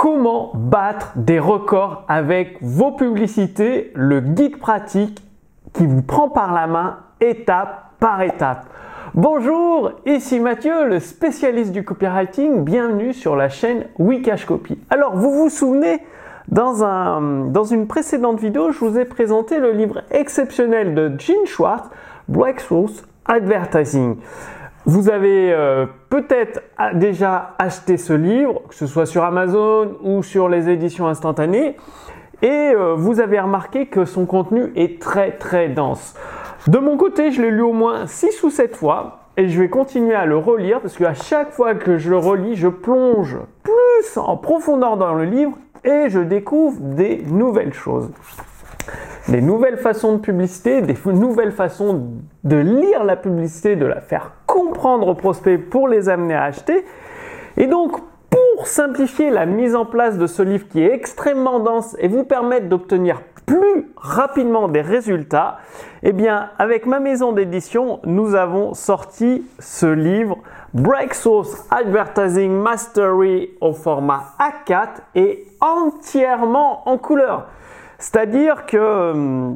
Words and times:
Comment 0.00 0.52
battre 0.54 1.12
des 1.16 1.38
records 1.38 2.04
avec 2.08 2.56
vos 2.62 2.92
publicités 2.92 3.92
Le 3.94 4.22
guide 4.22 4.58
pratique 4.58 5.22
qui 5.74 5.84
vous 5.84 6.00
prend 6.00 6.30
par 6.30 6.54
la 6.54 6.66
main 6.66 7.00
étape 7.20 7.90
par 8.00 8.22
étape. 8.22 8.64
Bonjour, 9.12 9.92
ici 10.06 10.40
Mathieu, 10.40 10.88
le 10.88 11.00
spécialiste 11.00 11.72
du 11.72 11.84
copywriting. 11.84 12.64
Bienvenue 12.64 13.12
sur 13.12 13.36
la 13.36 13.50
chaîne 13.50 13.88
Wikash 13.98 14.46
Copy. 14.46 14.78
Alors, 14.88 15.16
vous 15.16 15.32
vous 15.32 15.50
souvenez, 15.50 15.98
dans, 16.48 17.20
dans 17.50 17.64
une 17.64 17.86
précédente 17.86 18.40
vidéo, 18.40 18.72
je 18.72 18.78
vous 18.78 18.98
ai 18.98 19.04
présenté 19.04 19.58
le 19.58 19.72
livre 19.72 20.00
exceptionnel 20.10 20.94
de 20.94 21.12
Gene 21.18 21.44
Schwartz, 21.44 21.90
Breakthroughs 22.26 23.02
Advertising. 23.26 24.16
Vous 24.86 25.10
avez 25.10 25.52
euh, 25.52 25.86
peut-être 26.08 26.60
déjà 26.94 27.54
acheté 27.58 27.98
ce 27.98 28.14
livre, 28.14 28.62
que 28.68 28.74
ce 28.74 28.86
soit 28.86 29.04
sur 29.04 29.24
Amazon 29.24 29.98
ou 30.02 30.22
sur 30.22 30.48
les 30.48 30.70
éditions 30.70 31.06
instantanées, 31.06 31.76
et 32.42 32.48
euh, 32.48 32.94
vous 32.96 33.20
avez 33.20 33.38
remarqué 33.38 33.86
que 33.86 34.06
son 34.06 34.24
contenu 34.24 34.72
est 34.76 35.00
très 35.00 35.32
très 35.32 35.68
dense. 35.68 36.14
De 36.66 36.78
mon 36.78 36.96
côté, 36.96 37.30
je 37.30 37.42
l'ai 37.42 37.50
lu 37.50 37.60
au 37.60 37.74
moins 37.74 38.06
6 38.06 38.42
ou 38.42 38.50
7 38.50 38.74
fois, 38.74 39.20
et 39.36 39.48
je 39.48 39.60
vais 39.60 39.68
continuer 39.68 40.14
à 40.14 40.24
le 40.24 40.38
relire, 40.38 40.80
parce 40.80 40.96
qu'à 40.96 41.14
chaque 41.14 41.52
fois 41.52 41.74
que 41.74 41.98
je 41.98 42.08
le 42.08 42.16
relis, 42.16 42.56
je 42.56 42.68
plonge 42.68 43.36
plus 43.62 44.16
en 44.16 44.38
profondeur 44.38 44.96
dans 44.96 45.12
le 45.12 45.24
livre, 45.24 45.52
et 45.84 46.08
je 46.08 46.20
découvre 46.20 46.80
des 46.80 47.22
nouvelles 47.26 47.74
choses 47.74 48.10
des 49.28 49.42
nouvelles 49.42 49.76
façons 49.76 50.16
de 50.16 50.20
publicité, 50.20 50.82
des 50.82 50.96
nouvelles 51.06 51.52
façons 51.52 52.08
de 52.44 52.56
lire 52.56 53.04
la 53.04 53.16
publicité, 53.16 53.76
de 53.76 53.86
la 53.86 54.00
faire 54.00 54.32
comprendre 54.50 55.06
aux 55.06 55.14
prospects 55.14 55.70
pour 55.70 55.86
les 55.86 56.08
amener 56.08 56.34
à 56.34 56.44
acheter. 56.44 56.84
Et 57.56 57.68
donc, 57.68 58.00
pour 58.30 58.66
simplifier 58.66 59.30
la 59.30 59.46
mise 59.46 59.76
en 59.76 59.84
place 59.84 60.18
de 60.18 60.26
ce 60.26 60.42
livre 60.42 60.66
qui 60.68 60.82
est 60.82 60.92
extrêmement 60.92 61.60
dense 61.60 61.96
et 62.00 62.08
vous 62.08 62.24
permettre 62.24 62.68
d'obtenir 62.68 63.22
plus 63.46 63.92
rapidement 63.96 64.68
des 64.68 64.80
résultats, 64.80 65.58
eh 66.02 66.12
bien, 66.12 66.50
avec 66.58 66.86
ma 66.86 67.00
maison 67.00 67.32
d'édition, 67.32 68.00
nous 68.04 68.34
avons 68.34 68.74
sorti 68.74 69.44
ce 69.58 69.86
livre 69.86 70.38
Break 70.74 71.14
Source 71.14 71.66
Advertising 71.70 72.50
Mastery 72.50 73.50
au 73.60 73.72
format 73.72 74.34
A4 74.38 74.88
et 75.14 75.46
entièrement 75.60 76.88
en 76.88 76.98
couleur. 76.98 77.46
C'est-à-dire 77.98 78.66
que 78.66 78.76
euh, 78.76 79.52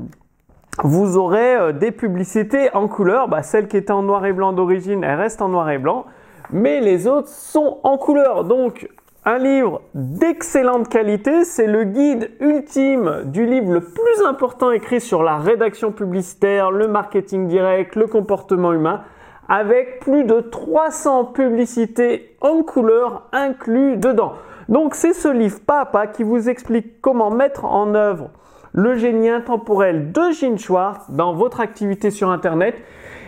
vous 0.83 1.17
aurez 1.17 1.57
euh, 1.57 1.73
des 1.73 1.93
publicités 1.93 2.75
en 2.75 2.89
couleur. 2.89 3.29
Bah, 3.29 3.43
celle 3.43 3.69
qui 3.69 3.77
était 3.77 3.93
en 3.93 4.03
noir 4.03 4.25
et 4.27 4.33
blanc 4.33 4.53
d'origine, 4.53 5.05
elle 5.05 5.19
reste 5.19 5.41
en 5.43 5.49
noir 5.49 5.71
et 5.71 5.79
blanc. 5.79 6.07
Mais 6.51 6.81
les 6.81 7.07
autres 7.07 7.29
sont 7.29 7.79
en 7.83 7.97
couleur. 7.97 8.45
Donc, 8.45 8.89
un 9.25 9.39
livre 9.39 9.81
d'excellente 9.95 10.89
qualité. 10.89 11.45
C'est 11.45 11.67
le 11.67 11.85
guide 11.85 12.31
ultime 12.41 13.23
du 13.25 13.47
livre 13.47 13.73
le 13.73 13.81
plus 13.81 14.23
important 14.27 14.71
écrit 14.71 15.01
sur 15.01 15.23
la 15.23 15.39
rédaction 15.39 15.93
publicitaire, 15.93 16.71
le 16.71 16.89
marketing 16.89 17.49
direct, 17.49 17.97
le 17.97 18.07
comportement 18.07 18.73
humain, 18.73 19.03
avec 19.49 20.01
plus 20.01 20.25
de 20.25 20.41
300 20.41 21.27
publicités 21.27 22.37
en 22.41 22.63
couleur 22.63 23.29
inclus 23.33 23.97
dedans. 23.97 24.35
Donc 24.69 24.95
c'est 24.95 25.13
ce 25.13 25.29
livre 25.29 25.61
pas 25.67 25.81
à 25.81 25.87
pas 25.87 26.07
qui 26.07 26.23
vous 26.23 26.49
explique 26.49 27.01
comment 27.01 27.31
mettre 27.31 27.65
en 27.65 27.95
œuvre 27.95 28.31
le 28.75 28.97
génie 28.97 29.31
intemporel 29.31 30.11
de 30.11 30.33
Gene 30.33 30.59
Schwartz 30.59 31.09
dans 31.09 31.33
votre 31.33 31.61
activité 31.61 32.11
sur 32.11 32.31
Internet. 32.31 32.75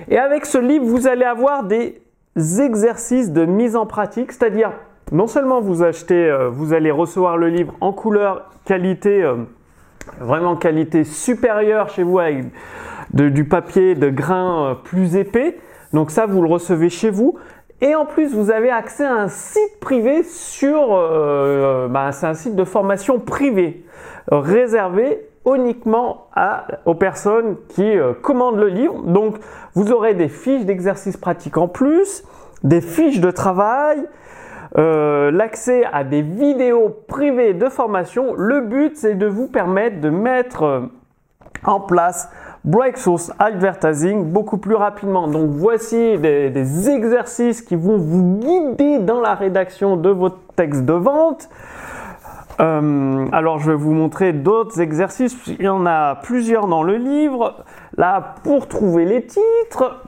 Et 0.08 0.18
avec 0.18 0.44
ce 0.44 0.58
livre, 0.58 0.84
vous 0.84 1.06
allez 1.06 1.24
avoir 1.24 1.62
des 1.62 2.02
exercices 2.60 3.30
de 3.30 3.44
mise 3.44 3.76
en 3.76 3.86
pratique, 3.86 4.32
c'est-à-dire 4.32 4.72
non 5.12 5.28
seulement 5.28 5.60
vous 5.60 5.84
achetez, 5.84 6.28
euh, 6.28 6.48
vous 6.50 6.72
allez 6.72 6.90
recevoir 6.90 7.36
le 7.36 7.48
livre 7.48 7.74
en 7.80 7.92
couleur 7.92 8.50
qualité, 8.64 9.22
euh, 9.22 9.36
vraiment 10.18 10.56
qualité 10.56 11.04
supérieure 11.04 11.90
chez 11.90 12.02
vous 12.02 12.18
avec 12.18 12.46
du 13.12 13.44
papier 13.44 13.94
de 13.94 14.10
grain 14.10 14.70
euh, 14.70 14.74
plus 14.74 15.14
épais. 15.14 15.58
Donc 15.92 16.10
ça, 16.10 16.26
vous 16.26 16.42
le 16.42 16.48
recevez 16.48 16.90
chez 16.90 17.10
vous. 17.10 17.38
Et 17.80 17.94
en 17.94 18.04
plus, 18.04 18.34
vous 18.34 18.50
avez 18.50 18.70
accès 18.70 19.04
à 19.04 19.14
un 19.14 19.28
site 19.28 19.78
privé 19.80 20.24
sur, 20.24 20.88
bah, 21.90 22.10
c'est 22.10 22.26
un 22.26 22.32
site 22.32 22.56
de 22.56 22.64
formation 22.64 23.20
privé 23.20 23.84
réservé 24.30 25.20
uniquement 25.46 26.26
aux 26.84 26.94
personnes 26.94 27.56
qui 27.68 27.84
euh, 27.84 28.12
commandent 28.14 28.58
le 28.58 28.68
livre. 28.68 29.02
Donc, 29.04 29.36
vous 29.74 29.92
aurez 29.92 30.14
des 30.14 30.28
fiches 30.28 30.64
d'exercices 30.64 31.16
pratiques 31.16 31.56
en 31.56 31.68
plus, 31.68 32.24
des 32.64 32.80
fiches 32.80 33.20
de 33.20 33.30
travail, 33.30 34.04
euh, 34.76 35.30
l'accès 35.30 35.84
à 35.84 36.04
des 36.04 36.22
vidéos 36.22 36.96
privées 37.06 37.54
de 37.54 37.68
formation. 37.68 38.34
Le 38.34 38.62
but, 38.62 38.96
c'est 38.96 39.14
de 39.14 39.26
vous 39.26 39.46
permettre 39.46 40.00
de 40.00 40.10
mettre 40.10 40.90
en 41.64 41.80
place 41.80 42.30
Break 42.64 42.98
Source 42.98 43.32
Advertising 43.38 44.24
beaucoup 44.24 44.58
plus 44.58 44.74
rapidement. 44.74 45.28
Donc 45.28 45.50
voici 45.50 46.18
des, 46.18 46.90
exercices 46.90 47.62
qui 47.62 47.76
vont 47.76 47.96
vous 47.96 48.40
guider 48.40 48.98
dans 48.98 49.20
la 49.20 49.34
rédaction 49.34 49.96
de 49.96 50.10
votre 50.10 50.38
texte 50.56 50.84
de 50.84 50.92
vente. 50.92 51.48
Euh, 52.58 53.26
alors 53.32 53.58
je 53.58 53.70
vais 53.70 53.76
vous 53.76 53.92
montrer 53.92 54.32
d'autres 54.32 54.80
exercices. 54.80 55.36
Il 55.46 55.62
y 55.62 55.68
en 55.68 55.86
a 55.86 56.16
plusieurs 56.16 56.66
dans 56.66 56.82
le 56.82 56.96
livre. 56.96 57.64
Là, 57.96 58.36
pour 58.44 58.68
trouver 58.68 59.04
les 59.04 59.26
titres, 59.26 60.02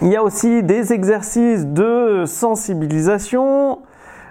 il 0.00 0.08
y 0.08 0.16
a 0.16 0.22
aussi 0.22 0.62
des 0.62 0.92
exercices 0.92 1.66
de 1.66 2.24
sensibilisation. 2.26 3.80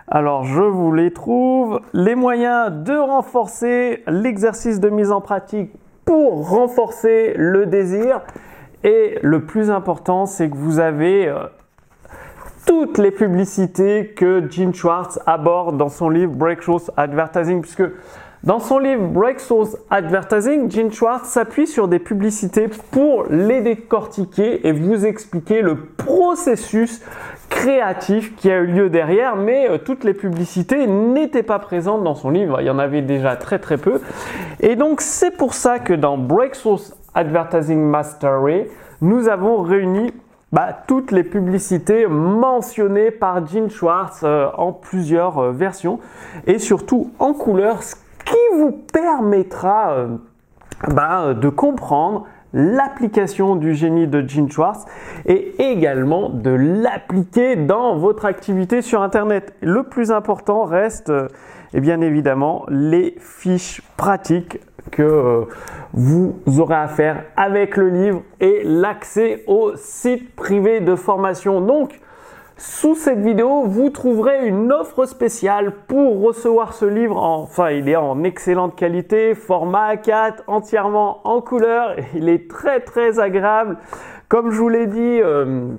Alors 0.08 0.44
je 0.44 0.64
vous 0.64 0.94
les 0.94 1.14
trouve. 1.14 1.82
Les 1.94 2.16
moyens 2.16 2.72
de 2.72 2.98
renforcer 2.98 4.04
l'exercice 4.08 4.80
de 4.80 4.90
mise 4.90 5.12
en 5.12 5.22
pratique 5.22 5.72
pour 6.06 6.50
renforcer 6.50 7.34
le 7.36 7.66
désir. 7.68 8.22
Et 8.84 9.20
le 9.22 9.46
plus 9.46 9.70
important, 9.70 10.26
c'est 10.26 10.50
que 10.50 10.56
vous 10.56 10.80
avez 10.80 11.28
euh, 11.28 11.46
toutes 12.66 12.98
les 12.98 13.12
publicités 13.12 14.14
que 14.16 14.44
Jim 14.50 14.72
Schwartz 14.74 15.20
aborde 15.26 15.78
dans 15.78 15.90
son 15.90 16.10
livre 16.10 16.34
Breakthrough 16.34 16.90
Advertising, 16.98 17.62
puisque 17.62 17.84
dans 18.44 18.60
son 18.60 18.80
livre 18.80 19.08
Breakthrough 19.08 19.78
Advertising, 19.92 20.70
Jim 20.72 20.90
Schwartz 20.92 21.30
s'appuie 21.30 21.68
sur 21.68 21.88
des 21.88 22.00
publicités 22.00 22.70
pour 22.90 23.26
les 23.30 23.62
décortiquer 23.62 24.68
et 24.68 24.72
vous 24.72 25.06
expliquer 25.06 25.62
le 25.62 25.76
processus 25.76 27.02
créatif 27.50 28.36
qui 28.36 28.50
a 28.50 28.58
eu 28.58 28.66
lieu 28.66 28.90
derrière, 28.90 29.36
mais 29.36 29.70
euh, 29.70 29.78
toutes 29.78 30.04
les 30.04 30.16
publicités 30.16 30.88
n'étaient 30.88 31.44
pas 31.44 31.60
présentes 31.60 32.04
dans 32.04 32.16
son 32.16 32.32
livre. 32.32 32.62
Il 32.62 32.66
y 32.66 32.70
en 32.72 32.80
avait 32.80 33.04
déjà 33.04 33.36
très 33.36 33.60
très 33.60 33.78
peu. 33.78 34.02
Et 34.60 34.76
donc 34.76 35.02
c'est 35.02 35.38
pour 35.38 35.54
ça 35.54 35.78
que 35.78 35.94
dans 35.94 36.18
Breakthrough 36.18 36.80
Advertising 37.14 37.80
Mastery, 37.80 38.66
nous 39.02 39.28
avons 39.28 39.62
réuni 39.62 40.14
bah, 40.52 40.78
toutes 40.88 41.12
les 41.12 41.24
publicités 41.24 42.08
mentionnées 42.08 43.12
par 43.12 43.46
Gene 43.48 43.70
Schwartz 43.70 44.22
euh, 44.24 44.48
en 44.58 44.74
plusieurs 44.74 45.38
euh, 45.38 45.52
versions 45.52 46.00
et 46.48 46.60
surtout 46.60 47.12
en 47.20 47.34
couleur, 47.34 47.84
ce 47.84 47.96
qui 48.26 48.58
vous 48.58 48.72
permettra 48.72 50.08
bah, 50.88 51.34
de 51.34 51.50
comprendre 51.50 52.26
l'application 52.54 53.56
du 53.56 53.74
génie 53.76 54.08
de 54.08 54.28
Gene 54.28 54.52
Schwartz 54.52 54.86
et 55.26 55.56
également 55.60 56.30
de 56.30 56.52
l'appliquer 56.52 57.56
dans 57.56 57.96
votre 57.96 58.26
activité 58.26 58.82
sur 58.82 59.02
Internet. 59.02 59.54
Le 59.62 59.84
plus 59.84 60.12
important 60.12 60.64
reste 60.64 61.12
et 61.74 61.80
bien 61.80 62.02
évidemment 62.02 62.66
les 62.70 63.16
fiches 63.20 63.82
pratiques 63.98 64.60
que 64.92 65.04
euh, 65.04 65.42
vous 65.94 66.42
aurez 66.60 66.76
à 66.76 66.88
faire 66.88 67.24
avec 67.36 67.78
le 67.78 67.90
livre 67.90 68.22
et 68.40 68.62
l'accès 68.64 69.44
au 69.48 69.76
site 69.76 70.36
privé 70.36 70.80
de 70.80 70.96
formation. 70.96 71.62
Donc, 71.62 72.00
sous 72.58 72.94
cette 72.94 73.20
vidéo, 73.20 73.64
vous 73.66 73.90
trouverez 73.90 74.48
une 74.48 74.72
offre 74.72 75.06
spéciale 75.06 75.74
pour 75.88 76.22
recevoir 76.22 76.74
ce 76.74 76.86
livre. 76.86 77.18
Enfin, 77.18 77.72
il 77.72 77.90
est 77.90 77.96
en 77.96 78.24
excellente 78.24 78.76
qualité, 78.76 79.34
format 79.34 79.96
A4, 79.96 80.42
entièrement 80.46 81.22
en 81.28 81.42
couleur. 81.42 81.96
Il 82.14 82.30
est 82.30 82.50
très 82.50 82.80
très 82.80 83.20
agréable. 83.20 83.78
Comme 84.30 84.52
je 84.52 84.60
vous 84.60 84.70
l'ai 84.70 84.86
dit, 84.86 85.22
euh, 85.22 85.70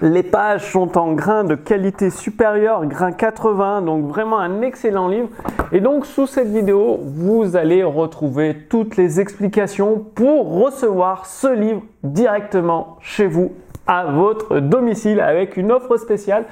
les 0.00 0.22
pages 0.22 0.70
sont 0.70 0.96
en 0.96 1.12
grain 1.12 1.44
de 1.44 1.54
qualité 1.54 2.10
supérieure, 2.10 2.86
grain 2.86 3.12
80, 3.12 3.82
donc 3.82 4.06
vraiment 4.06 4.38
un 4.38 4.62
excellent 4.62 5.08
livre. 5.08 5.28
Et 5.72 5.80
donc 5.80 6.06
sous 6.06 6.26
cette 6.26 6.48
vidéo, 6.48 6.98
vous 7.02 7.56
allez 7.56 7.84
retrouver 7.84 8.56
toutes 8.68 8.96
les 8.96 9.20
explications 9.20 10.04
pour 10.14 10.62
recevoir 10.62 11.26
ce 11.26 11.52
livre 11.52 11.82
directement 12.02 12.96
chez 13.00 13.26
vous 13.26 13.52
à 13.86 14.06
votre 14.06 14.60
domicile 14.60 15.20
avec 15.20 15.56
une 15.56 15.72
offre 15.72 15.96
spéciale 15.96 16.44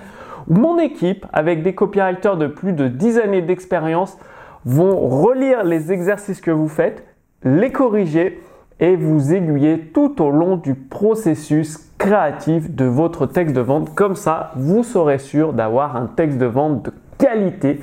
mon 0.49 0.79
équipe, 0.79 1.27
avec 1.33 1.63
des 1.63 1.75
copywriters 1.75 2.37
de 2.37 2.47
plus 2.47 2.73
de 2.73 2.89
10 2.89 3.19
années 3.19 3.43
d'expérience, 3.43 4.19
vont 4.65 5.09
relire 5.09 5.65
les 5.65 5.93
exercices 5.93 6.41
que 6.41 6.51
vous 6.51 6.69
faites, 6.69 7.05
les 7.45 7.71
corriger 7.71 8.43
et 8.81 8.97
vous 8.97 9.33
aiguiller 9.33 9.79
tout 9.93 10.21
au 10.23 10.31
long 10.31 10.57
du 10.57 10.75
processus 10.75 11.79
créatif 11.99 12.75
de 12.75 12.87
votre 12.87 13.27
texte 13.27 13.55
de 13.55 13.61
vente. 13.61 13.95
Comme 13.95 14.17
ça, 14.17 14.53
vous 14.57 14.83
serez 14.83 15.19
sûr 15.19 15.53
d'avoir 15.53 15.97
un 15.97 16.07
texte 16.07 16.39
de 16.39 16.47
vente 16.47 16.87
de 16.87 16.93
qualité 17.19 17.81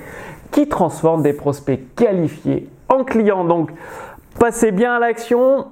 qui 0.52 0.68
transforme 0.68 1.22
des 1.22 1.34
prospects 1.34 1.80
qualifiés 1.96 2.68
en 2.90 3.04
clients. 3.04 3.46
Donc, 3.46 3.70
passez 4.40 4.72
bien 4.72 4.96
à 4.96 5.00
l'action. 5.00 5.68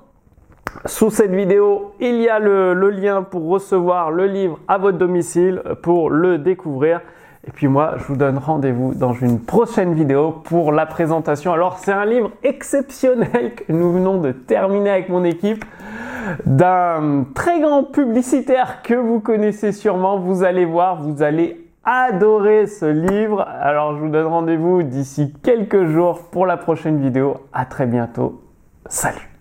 Sous 0.86 1.10
cette 1.10 1.32
vidéo, 1.32 1.94
il 2.00 2.22
y 2.22 2.30
a 2.30 2.38
le, 2.38 2.74
le, 2.74 2.90
lien 2.90 3.24
pour 3.24 3.48
recevoir 3.48 4.12
le 4.12 4.28
livre 4.28 4.60
à 4.68 4.78
votre 4.78 4.98
domicile 4.98 5.64
pour 5.82 6.10
le 6.10 6.38
découvrir. 6.38 7.02
Et 7.48 7.52
puis 7.52 7.68
moi, 7.68 7.96
je 7.98 8.04
vous 8.06 8.16
donne 8.16 8.38
rendez-vous 8.38 8.96
dans 8.96 9.14
une 9.14 9.40
prochaine 9.40 9.94
vidéo 9.94 10.32
pour 10.32 10.72
la 10.72 10.86
présentation. 10.86 11.54
Alors, 11.54 11.78
c'est 11.78 11.92
un 11.92 12.06
livre 12.06 12.32
exceptionnel 12.44 13.54
que 13.56 13.72
nous 13.72 13.92
venons 13.92 14.20
de 14.20 14.32
terminer 14.32 14.90
avec 14.90 15.10
mon 15.10 15.24
équipe 15.24 15.64
d'un 16.46 17.26
très 17.36 17.60
grand 17.60 17.84
publicitaire 17.84 18.82
que 18.82 18.96
vous 18.96 19.20
connaissez 19.20 19.72
sûrement. 19.72 20.18
Vous 20.18 20.44
allez 20.44 20.66
voir, 20.66 21.02
vous 21.04 21.22
allez 21.22 21.70
adorer 21.84 22.66
ce 22.66 22.86
livre. 22.86 23.42
Alors, 23.42 23.96
je 23.96 24.02
vous 24.02 24.10
donne 24.10 24.26
rendez-vous 24.26 24.82
d'ici 24.82 25.32
quelques 25.44 25.86
jours 25.86 26.24
pour 26.32 26.48
la 26.48 26.58
prochaine 26.58 27.00
vidéo. 27.00 27.38
À 27.54 27.66
très 27.66 27.86
bientôt. 27.86 28.42
Salut 28.88 29.35